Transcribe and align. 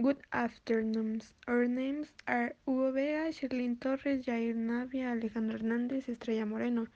Good 0.00 0.18
afternoon. 0.32 1.22
Our 1.48 1.66
names 1.66 2.12
are 2.28 2.54
Hugo 2.64 2.92
Vega, 2.92 3.32
Sherlyn 3.32 3.80
Torres, 3.80 4.24
Jair 4.24 4.54
Navia, 4.54 5.10
Alejandro 5.10 5.58
Hernandez, 5.58 6.08
Estrella 6.08 6.46
Moreno. 6.46 6.86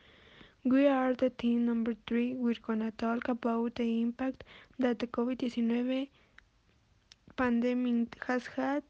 We 0.65 0.87
are 0.87 1.13
the 1.13 1.31
team 1.31 1.67
number 1.67 1.95
three. 2.07 2.35
We're 2.35 2.55
gonna 2.63 2.93
talk 2.93 3.27
about 3.27 3.75
the 3.75 4.01
impact 4.03 4.45
that 4.79 5.01
the 5.01 5.09
COVID-19 5.09 6.09
pandemic 7.37 8.25
has 8.25 8.47
had 8.47 8.85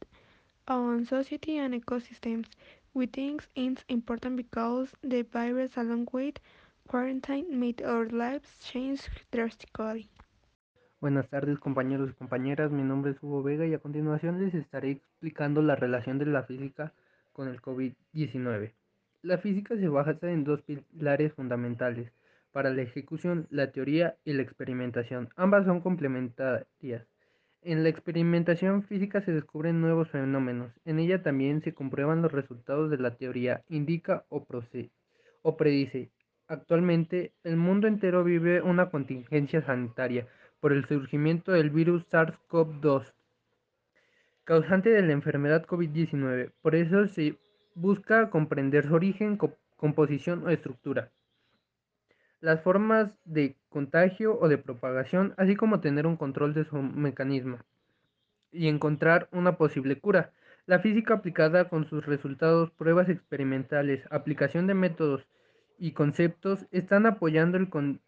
on 0.68 1.06
society 1.06 1.56
and 1.56 1.72
ecosystems. 1.72 2.48
We 2.92 3.06
think 3.06 3.48
it's 3.56 3.82
important 3.88 4.36
because 4.36 4.90
the 5.02 5.22
virus, 5.22 5.78
along 5.78 6.08
with 6.12 6.38
quarantine, 6.86 7.58
made 7.58 7.80
our 7.80 8.06
lives 8.10 8.50
change 8.60 9.08
drastically. 9.30 10.10
Buenas 11.02 11.28
tardes 11.28 11.58
compañeros 11.58 12.10
y 12.10 12.14
compañeras, 12.14 12.70
mi 12.70 12.84
nombre 12.84 13.10
es 13.10 13.20
Hugo 13.20 13.42
Vega 13.42 13.66
y 13.66 13.74
a 13.74 13.80
continuación 13.80 14.40
les 14.40 14.54
estaré 14.54 14.92
explicando 14.92 15.60
la 15.60 15.74
relación 15.74 16.16
de 16.18 16.26
la 16.26 16.44
física 16.44 16.92
con 17.32 17.48
el 17.48 17.60
COVID-19. 17.60 18.70
La 19.22 19.38
física 19.38 19.76
se 19.76 19.88
basa 19.88 20.16
en 20.22 20.44
dos 20.44 20.62
pilares 20.62 21.32
fundamentales 21.32 22.12
para 22.52 22.70
la 22.70 22.82
ejecución, 22.82 23.48
la 23.50 23.72
teoría 23.72 24.14
y 24.24 24.32
la 24.32 24.42
experimentación. 24.42 25.28
Ambas 25.34 25.66
son 25.66 25.80
complementarias. 25.80 27.04
En 27.62 27.82
la 27.82 27.88
experimentación 27.88 28.84
física 28.84 29.22
se 29.22 29.32
descubren 29.32 29.80
nuevos 29.80 30.08
fenómenos. 30.08 30.70
En 30.84 31.00
ella 31.00 31.20
también 31.20 31.62
se 31.62 31.74
comprueban 31.74 32.22
los 32.22 32.30
resultados 32.30 32.92
de 32.92 32.98
la 32.98 33.16
teoría, 33.16 33.64
indica 33.68 34.24
o, 34.28 34.46
o 35.42 35.56
predice. 35.56 36.12
Actualmente, 36.46 37.32
el 37.42 37.56
mundo 37.56 37.88
entero 37.88 38.22
vive 38.22 38.62
una 38.62 38.88
contingencia 38.88 39.62
sanitaria 39.62 40.28
por 40.62 40.72
el 40.72 40.86
surgimiento 40.86 41.50
del 41.50 41.70
virus 41.70 42.08
SARS-CoV-2, 42.08 43.12
causante 44.44 44.90
de 44.90 45.02
la 45.02 45.12
enfermedad 45.12 45.66
COVID-19. 45.66 46.52
Por 46.62 46.76
eso 46.76 47.08
se 47.08 47.36
busca 47.74 48.30
comprender 48.30 48.86
su 48.86 48.94
origen, 48.94 49.36
composición 49.76 50.46
o 50.46 50.50
estructura, 50.50 51.10
las 52.40 52.60
formas 52.60 53.10
de 53.24 53.56
contagio 53.70 54.38
o 54.38 54.48
de 54.48 54.56
propagación, 54.56 55.34
así 55.36 55.56
como 55.56 55.80
tener 55.80 56.06
un 56.06 56.16
control 56.16 56.54
de 56.54 56.64
su 56.64 56.76
mecanismo 56.76 57.58
y 58.52 58.68
encontrar 58.68 59.28
una 59.32 59.56
posible 59.56 59.98
cura. 59.98 60.30
La 60.66 60.78
física 60.78 61.14
aplicada 61.14 61.68
con 61.68 61.88
sus 61.88 62.06
resultados, 62.06 62.70
pruebas 62.70 63.08
experimentales, 63.08 64.04
aplicación 64.12 64.68
de 64.68 64.74
métodos 64.74 65.26
y 65.76 65.90
conceptos 65.90 66.66
están 66.70 67.06
apoyando 67.06 67.56
el, 67.56 67.68
con 67.68 68.00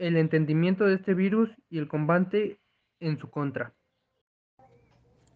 el 0.00 0.16
entendimiento 0.16 0.86
de 0.86 0.94
este 0.94 1.12
virus 1.12 1.50
y 1.68 1.78
el 1.78 1.86
combate 1.86 2.58
en 3.00 3.18
su 3.18 3.30
contra. 3.30 3.74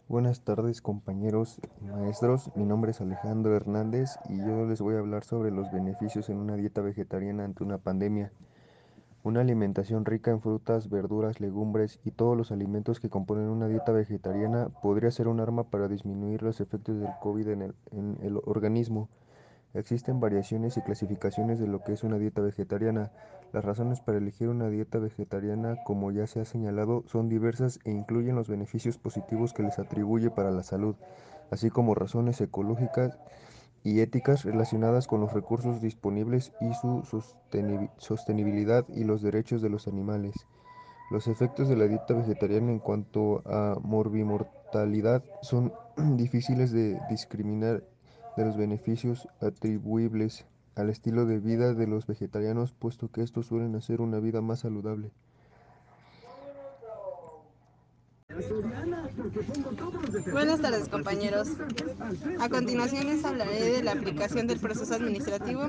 Buenas 0.08 0.42
tardes 0.42 0.80
compañeros 0.80 1.60
y 1.82 1.84
maestros, 1.84 2.50
mi 2.56 2.64
nombre 2.64 2.92
es 2.92 3.00
Alejandro 3.02 3.54
Hernández 3.54 4.10
y 4.28 4.38
yo 4.38 4.64
les 4.66 4.80
voy 4.80 4.94
a 4.94 5.00
hablar 5.00 5.24
sobre 5.24 5.50
los 5.50 5.70
beneficios 5.70 6.30
en 6.30 6.38
una 6.38 6.56
dieta 6.56 6.80
vegetariana 6.80 7.44
ante 7.44 7.62
una 7.62 7.76
pandemia. 7.76 8.32
Una 9.22 9.42
alimentación 9.42 10.06
rica 10.06 10.30
en 10.30 10.40
frutas, 10.40 10.88
verduras, 10.88 11.40
legumbres 11.40 12.00
y 12.02 12.10
todos 12.10 12.36
los 12.36 12.50
alimentos 12.50 13.00
que 13.00 13.10
componen 13.10 13.48
una 13.48 13.68
dieta 13.68 13.92
vegetariana 13.92 14.70
podría 14.82 15.10
ser 15.10 15.28
un 15.28 15.40
arma 15.40 15.64
para 15.64 15.88
disminuir 15.88 16.42
los 16.42 16.60
efectos 16.62 16.98
del 17.00 17.10
COVID 17.20 17.48
en 17.48 17.62
el, 17.62 17.74
en 17.90 18.18
el 18.22 18.38
organismo. 18.44 19.10
Existen 19.74 20.20
variaciones 20.20 20.76
y 20.76 20.82
clasificaciones 20.82 21.58
de 21.58 21.66
lo 21.66 21.82
que 21.82 21.92
es 21.92 22.04
una 22.04 22.16
dieta 22.16 22.40
vegetariana. 22.40 23.10
Las 23.52 23.64
razones 23.64 24.00
para 24.00 24.18
elegir 24.18 24.48
una 24.48 24.68
dieta 24.68 24.98
vegetariana, 24.98 25.82
como 25.84 26.12
ya 26.12 26.28
se 26.28 26.40
ha 26.40 26.44
señalado, 26.44 27.02
son 27.08 27.28
diversas 27.28 27.80
e 27.84 27.90
incluyen 27.90 28.36
los 28.36 28.48
beneficios 28.48 28.98
positivos 28.98 29.52
que 29.52 29.64
les 29.64 29.80
atribuye 29.80 30.30
para 30.30 30.52
la 30.52 30.62
salud, 30.62 30.94
así 31.50 31.70
como 31.70 31.96
razones 31.96 32.40
ecológicas 32.40 33.18
y 33.82 34.00
éticas 34.00 34.44
relacionadas 34.44 35.08
con 35.08 35.20
los 35.20 35.32
recursos 35.32 35.80
disponibles 35.80 36.52
y 36.60 36.72
su 36.74 37.02
sostenibilidad 37.98 38.86
y 38.88 39.02
los 39.02 39.22
derechos 39.22 39.60
de 39.60 39.70
los 39.70 39.88
animales. 39.88 40.34
Los 41.10 41.26
efectos 41.26 41.68
de 41.68 41.76
la 41.76 41.86
dieta 41.86 42.14
vegetariana 42.14 42.70
en 42.72 42.78
cuanto 42.78 43.42
a 43.44 43.76
morbimortalidad 43.82 45.22
son 45.42 45.72
difíciles 46.16 46.72
de 46.72 46.98
discriminar 47.10 47.82
de 48.36 48.44
los 48.44 48.56
beneficios 48.56 49.28
atribuibles 49.40 50.46
al 50.74 50.90
estilo 50.90 51.24
de 51.26 51.38
vida 51.38 51.72
de 51.74 51.86
los 51.86 52.06
vegetarianos, 52.06 52.72
puesto 52.72 53.10
que 53.10 53.22
estos 53.22 53.46
suelen 53.46 53.76
hacer 53.76 54.00
una 54.00 54.18
vida 54.18 54.40
más 54.40 54.60
saludable. 54.60 55.12
Buenas 60.32 60.60
tardes 60.60 60.88
compañeros. 60.88 61.48
A 62.40 62.48
continuación 62.48 63.06
les 63.06 63.24
hablaré 63.24 63.70
de 63.70 63.82
la 63.82 63.92
aplicación 63.92 64.48
del 64.48 64.58
proceso 64.58 64.94
administrativo 64.94 65.68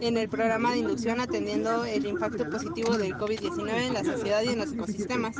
en 0.00 0.16
el 0.16 0.28
programa 0.28 0.72
de 0.72 0.78
inducción 0.78 1.20
atendiendo 1.20 1.84
el 1.84 2.06
impacto 2.06 2.48
positivo 2.48 2.96
del 2.96 3.14
COVID-19 3.14 3.88
en 3.88 3.94
la 3.94 4.04
sociedad 4.04 4.42
y 4.42 4.48
en 4.48 4.58
los 4.58 4.72
ecosistemas. 4.72 5.36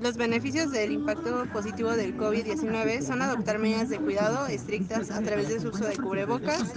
Los 0.00 0.16
beneficios 0.16 0.72
del 0.72 0.92
impacto 0.92 1.44
positivo 1.52 1.90
del 1.92 2.16
COVID-19 2.16 3.02
son 3.02 3.22
adoptar 3.22 3.58
medidas 3.58 3.88
de 3.88 3.98
cuidado 3.98 4.46
estrictas 4.48 5.10
a 5.10 5.20
través 5.20 5.48
del 5.48 5.68
uso 5.68 5.84
de 5.84 5.96
cubrebocas 5.96 6.72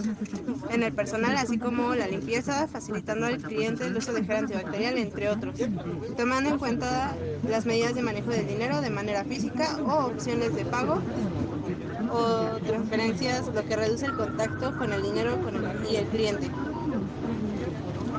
en 0.69 0.83
el 0.83 0.93
personal, 0.93 1.35
así 1.37 1.57
como 1.57 1.95
la 1.95 2.07
limpieza, 2.07 2.67
facilitando 2.67 3.25
al 3.25 3.41
cliente 3.41 3.87
el 3.87 3.97
uso 3.97 4.13
de 4.13 4.23
gel 4.23 4.37
antibacterial, 4.37 4.97
entre 4.97 5.29
otros, 5.29 5.55
tomando 6.15 6.51
en 6.51 6.59
cuenta 6.59 7.15
las 7.47 7.65
medidas 7.65 7.95
de 7.95 8.01
manejo 8.01 8.29
del 8.29 8.47
dinero 8.47 8.74
de 8.81 8.89
manera 8.89 9.23
física 9.23 9.77
o 9.85 10.07
opciones 10.07 10.55
de 10.55 10.65
pago 10.65 10.99
o 12.11 12.57
transferencias, 12.65 13.47
lo 13.53 13.65
que 13.65 13.75
reduce 13.75 14.05
el 14.05 14.13
contacto 14.13 14.77
con 14.77 14.93
el 14.93 15.01
dinero 15.01 15.37
y 15.89 15.95
el 15.95 16.05
cliente. 16.07 16.49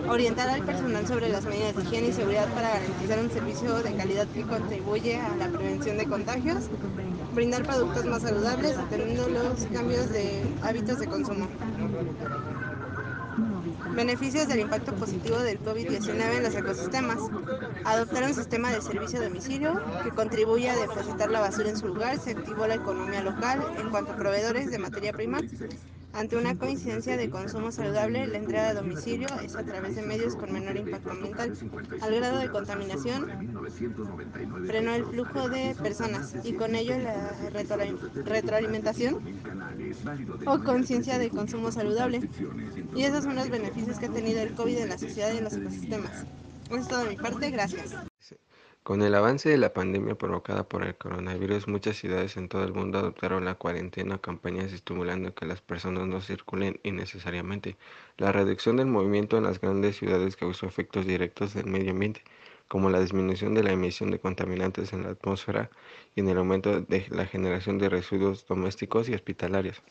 Orientar 0.08 0.48
al 0.48 0.62
personal 0.62 1.06
sobre 1.06 1.28
las 1.28 1.44
medidas 1.44 1.74
de 1.74 1.82
higiene 1.82 2.08
y 2.08 2.12
seguridad 2.12 2.46
para 2.54 2.70
garantizar 2.70 3.18
un 3.18 3.30
servicio 3.30 3.74
de 3.82 3.94
calidad 3.94 4.26
que 4.28 4.42
contribuye 4.42 5.16
a 5.16 5.34
la 5.36 5.48
prevención 5.48 5.98
de 5.98 6.06
contagios. 6.06 6.64
Brindar 7.34 7.64
productos 7.64 8.04
más 8.06 8.22
saludables 8.22 8.78
atendiendo 8.78 9.28
los 9.28 9.66
cambios 9.72 10.10
de 10.10 10.42
hábitos 10.62 11.00
de 11.00 11.06
consumo. 11.06 11.48
Beneficios 13.94 14.48
del 14.48 14.60
impacto 14.60 14.94
positivo 14.94 15.38
del 15.38 15.60
COVID-19 15.60 16.36
en 16.36 16.42
los 16.42 16.54
ecosistemas. 16.54 17.18
Adoptar 17.84 18.24
un 18.24 18.34
sistema 18.34 18.70
de 18.70 18.80
servicio 18.80 19.20
a 19.20 19.24
domicilio 19.24 19.80
que 20.02 20.10
contribuye 20.10 20.70
a 20.70 20.76
depositar 20.76 21.30
la 21.30 21.40
basura 21.40 21.70
en 21.70 21.76
su 21.76 21.88
lugar. 21.88 22.18
Se 22.18 22.30
activó 22.30 22.66
la 22.66 22.76
economía 22.76 23.22
local 23.22 23.60
en 23.78 23.90
cuanto 23.90 24.12
a 24.12 24.16
proveedores 24.16 24.70
de 24.70 24.78
materia 24.78 25.12
prima. 25.12 25.40
Ante 26.16 26.34
una 26.34 26.56
coincidencia 26.56 27.18
de 27.18 27.28
consumo 27.28 27.70
saludable, 27.70 28.26
la 28.26 28.38
entrega 28.38 28.70
a 28.70 28.74
domicilio 28.74 29.28
es 29.44 29.54
a 29.54 29.62
través 29.62 29.96
de 29.96 30.02
medios 30.02 30.34
con 30.34 30.50
menor 30.50 30.74
impacto 30.74 31.10
ambiental. 31.10 31.52
Al 32.00 32.14
grado 32.14 32.38
de 32.38 32.48
contaminación, 32.48 33.28
frenó 34.66 34.94
el 34.94 35.04
flujo 35.04 35.50
de 35.50 35.74
personas 35.74 36.34
y 36.42 36.54
con 36.54 36.74
ello 36.74 36.96
la 36.96 37.32
retroalimentación 38.24 39.20
o 40.46 40.58
conciencia 40.64 41.18
de 41.18 41.28
consumo 41.28 41.70
saludable. 41.70 42.26
Y 42.94 43.02
esos 43.02 43.24
son 43.24 43.34
los 43.34 43.50
beneficios 43.50 43.98
que 43.98 44.06
ha 44.06 44.10
tenido 44.10 44.40
el 44.40 44.54
COVID 44.54 44.78
en 44.78 44.88
la 44.88 44.96
sociedad 44.96 45.34
y 45.34 45.36
en 45.36 45.44
los 45.44 45.52
ecosistemas. 45.52 46.24
Eso 46.70 46.76
es 46.76 46.88
todo 46.88 47.04
de 47.04 47.10
mi 47.10 47.16
parte, 47.16 47.50
gracias. 47.50 47.94
Con 48.86 49.02
el 49.02 49.16
avance 49.16 49.48
de 49.48 49.58
la 49.58 49.72
pandemia 49.72 50.14
provocada 50.14 50.62
por 50.62 50.84
el 50.84 50.94
coronavirus, 50.94 51.66
muchas 51.66 51.96
ciudades 51.96 52.36
en 52.36 52.48
todo 52.48 52.62
el 52.62 52.72
mundo 52.72 53.00
adoptaron 53.00 53.44
la 53.44 53.56
cuarentena 53.56 54.14
o 54.14 54.20
campañas 54.20 54.72
estimulando 54.72 55.34
que 55.34 55.44
las 55.44 55.60
personas 55.60 56.06
no 56.06 56.20
circulen 56.20 56.78
innecesariamente. 56.84 57.76
La 58.16 58.30
reducción 58.30 58.76
del 58.76 58.86
movimiento 58.86 59.38
en 59.38 59.42
las 59.42 59.60
grandes 59.60 59.96
ciudades 59.96 60.36
causó 60.36 60.66
efectos 60.66 61.04
directos 61.04 61.52
del 61.52 61.66
medio 61.66 61.90
ambiente, 61.90 62.22
como 62.68 62.88
la 62.88 63.00
disminución 63.00 63.54
de 63.54 63.64
la 63.64 63.72
emisión 63.72 64.12
de 64.12 64.20
contaminantes 64.20 64.92
en 64.92 65.02
la 65.02 65.08
atmósfera 65.10 65.68
y 66.14 66.20
en 66.20 66.28
el 66.28 66.38
aumento 66.38 66.80
de 66.80 67.06
la 67.10 67.26
generación 67.26 67.78
de 67.78 67.88
residuos 67.88 68.46
domésticos 68.46 69.08
y 69.08 69.14
hospitalarios. 69.14 69.82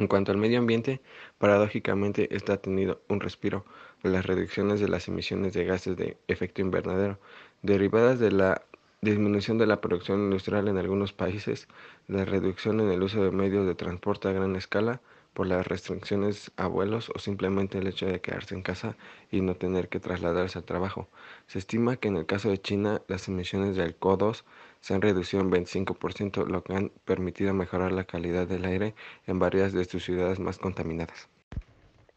En 0.00 0.06
cuanto 0.08 0.32
al 0.32 0.38
medio 0.38 0.58
ambiente, 0.58 1.02
paradójicamente 1.36 2.34
está 2.34 2.56
tenido 2.56 3.02
un 3.08 3.20
respiro 3.20 3.66
las 4.02 4.24
reducciones 4.24 4.80
de 4.80 4.88
las 4.88 5.08
emisiones 5.08 5.52
de 5.52 5.64
gases 5.66 5.94
de 5.94 6.16
efecto 6.26 6.62
invernadero 6.62 7.18
derivadas 7.60 8.18
de 8.18 8.32
la 8.32 8.64
disminución 9.02 9.58
de 9.58 9.66
la 9.66 9.82
producción 9.82 10.20
industrial 10.20 10.68
en 10.68 10.78
algunos 10.78 11.12
países, 11.12 11.68
la 12.08 12.24
reducción 12.24 12.80
en 12.80 12.90
el 12.90 13.02
uso 13.02 13.22
de 13.22 13.30
medios 13.30 13.66
de 13.66 13.74
transporte 13.74 14.28
a 14.28 14.32
gran 14.32 14.56
escala 14.56 15.02
por 15.32 15.46
las 15.46 15.66
restricciones 15.66 16.50
a 16.56 16.66
vuelos 16.66 17.10
o 17.14 17.18
simplemente 17.18 17.78
el 17.78 17.86
hecho 17.86 18.06
de 18.06 18.20
quedarse 18.20 18.54
en 18.54 18.62
casa 18.62 18.96
y 19.30 19.40
no 19.40 19.54
tener 19.54 19.88
que 19.88 20.00
trasladarse 20.00 20.58
al 20.58 20.64
trabajo. 20.64 21.08
Se 21.46 21.58
estima 21.58 21.96
que 21.96 22.08
en 22.08 22.16
el 22.16 22.26
caso 22.26 22.50
de 22.50 22.60
China 22.60 23.02
las 23.08 23.28
emisiones 23.28 23.76
del 23.76 23.98
CO2 23.98 24.44
se 24.80 24.94
han 24.94 25.02
reducido 25.02 25.42
en 25.42 25.50
25%, 25.50 26.46
lo 26.46 26.62
que 26.62 26.74
han 26.74 26.90
permitido 27.04 27.54
mejorar 27.54 27.92
la 27.92 28.04
calidad 28.04 28.46
del 28.46 28.64
aire 28.64 28.94
en 29.26 29.38
varias 29.38 29.72
de 29.72 29.84
sus 29.84 30.04
ciudades 30.04 30.38
más 30.38 30.58
contaminadas. 30.58 31.28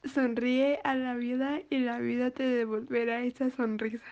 Sonríe 0.05 0.79
a 0.83 0.95
la 0.95 1.15
vida 1.15 1.61
y 1.69 1.79
la 1.79 1.99
vida 1.99 2.31
te 2.31 2.43
devolverá 2.43 3.23
esa 3.23 3.49
sonrisa. 3.51 4.03